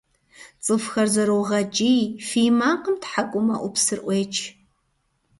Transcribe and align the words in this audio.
Цӏыхухэр 0.63 1.07
зэрогъэкӏий, 1.13 1.99
фий 2.27 2.51
макъым 2.59 2.95
тхьэкӏумэӏупсыр 3.01 3.99
ӏуеч. 4.03 4.35